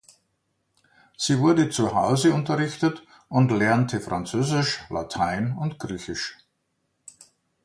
Sie 1.15 1.37
wurde 1.37 1.69
zu 1.69 1.93
Hause 1.93 2.33
unterrichtet 2.33 3.03
und 3.29 3.51
lernte 3.51 4.01
Französisch, 4.01 4.81
Latein 4.89 5.55
und 5.55 5.77
Griechisch. 5.77 6.39